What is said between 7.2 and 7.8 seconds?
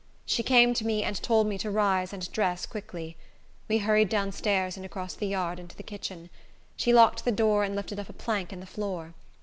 the door, and